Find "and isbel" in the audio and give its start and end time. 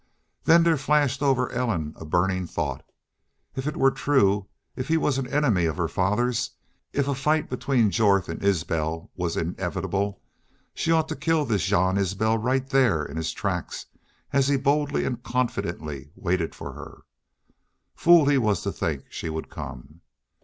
8.27-9.11